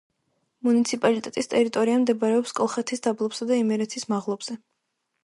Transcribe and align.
მუნიციპალიტეტის 0.67 1.49
ტერიტორია 1.51 1.97
მდებარეობს 2.03 2.55
კოლხეთის 2.61 3.05
დაბლობსა 3.09 3.49
და 3.53 3.59
იმერეთის 3.65 4.09
მაღლობზე. 4.15 4.57